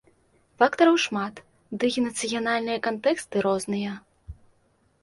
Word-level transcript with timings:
Фактараў 0.61 0.95
шмат, 1.05 1.35
дый 1.83 1.91
нацыянальныя 2.07 2.79
кантэксты 2.89 3.35
розныя. 3.49 3.93